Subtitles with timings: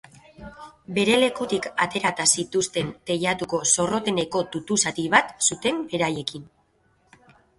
[0.97, 6.49] Bere lekutik aterata zituzten teilatuko zorroteneko tutu-zati bat zuten beraiekin.